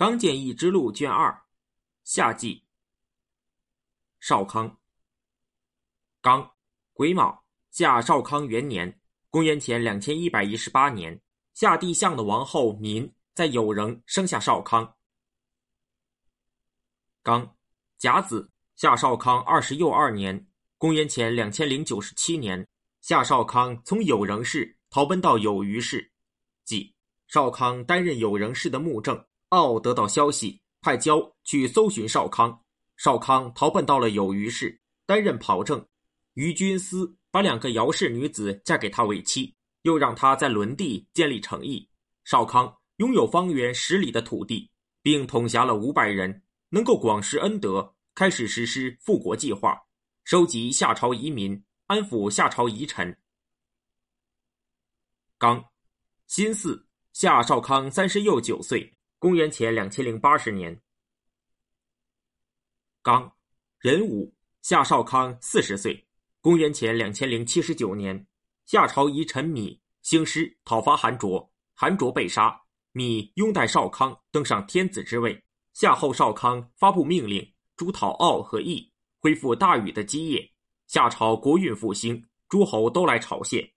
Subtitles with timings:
[0.00, 1.42] 刚建义之路卷二，
[2.04, 2.64] 夏季。
[4.18, 4.80] 少康，
[6.22, 6.50] 刚，
[6.94, 11.20] 癸卯，夏少康元年，公元前两千一百一十八年，
[11.52, 14.96] 夏帝相的王后民在有仍生下少康。
[17.22, 17.54] 刚，
[17.98, 20.48] 甲子，夏少康二十又二年，
[20.78, 22.66] 公元前两千零九十七年，
[23.02, 26.10] 夏少康从有仍氏逃奔到有虞氏，
[26.64, 26.94] 即
[27.28, 29.22] 少康担任有仍氏的幕政。
[29.50, 32.60] 奥得到消息，派焦去搜寻少康。
[32.96, 35.84] 少康逃奔到了有虞氏，担任跑政。
[36.34, 41.88] 于君思把两个姚氏女子嫁给他为妻，又让他在伦地建立城邑。
[42.24, 44.70] 少康拥有方圆十里的土地，
[45.02, 49.76] 并统辖了五百人，能够广施恩德，开始实施复国计划，
[50.24, 53.16] 收集夏朝遗民，安抚夏朝遗臣。
[55.38, 55.64] 刚，
[56.26, 58.94] 辛巳，夏少康三十又九岁。
[59.20, 60.80] 公元前两千零八十年，
[63.02, 63.30] 刚，
[63.78, 66.08] 壬午，夏少康四十岁。
[66.40, 68.26] 公元前两千零七十九年，
[68.64, 72.58] 夏朝遗臣米兴师讨伐韩卓，韩卓被杀。
[72.92, 75.44] 米拥戴少康登上天子之位。
[75.74, 77.46] 夏后少康发布命令，
[77.76, 80.50] 诛讨奥和义，恢复大禹的基业。
[80.86, 83.70] 夏朝国运复兴，诸侯都来朝献。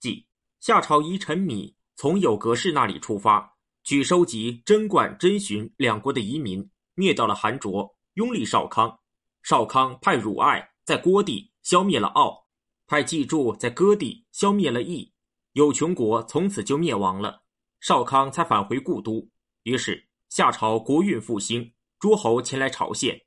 [0.00, 0.26] 即
[0.58, 3.57] 夏朝遗臣米从有格氏那里出发。
[3.88, 9.00] 去收集贞观、真寻两国的移民，灭掉了韩卓，拥立少康。
[9.42, 12.48] 少康派汝爱在郭地消灭了奥，
[12.86, 15.14] 派季柱在戈地消灭了义，
[15.52, 17.44] 有穷国从此就灭亡了。
[17.80, 19.26] 少康才返回故都。
[19.62, 23.18] 于是夏朝国运复兴，诸侯前来朝献。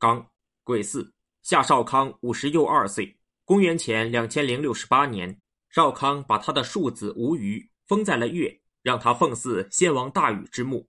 [0.00, 0.28] 刚
[0.64, 1.12] 癸巳，
[1.44, 3.20] 夏少康五十又二岁。
[3.44, 7.70] 公元前两千零六十八年，少康把他的庶子吴虞。
[7.86, 10.88] 封在了越，让他奉祀先王大禹之墓。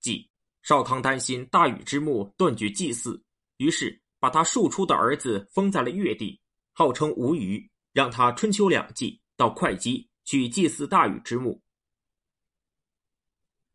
[0.00, 0.28] 即
[0.62, 3.22] 少康担心大禹之墓断绝祭祀，
[3.58, 6.40] 于是把他庶出的儿子封在了越地，
[6.72, 11.60] 号称吴虞，让他春秋两季到会稽去祭祀大禹之墓。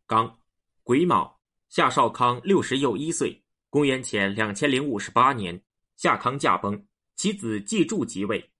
[0.07, 0.39] 刚，
[0.83, 3.43] 癸卯，夏少康六十又一岁。
[3.69, 5.63] 公元前两千零五十八年，
[5.95, 8.51] 夏康驾崩，其子季柱即位。